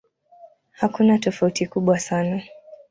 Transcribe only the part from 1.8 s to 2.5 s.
sana.